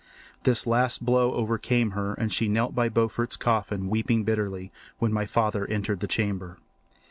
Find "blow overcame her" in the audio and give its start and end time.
1.05-2.15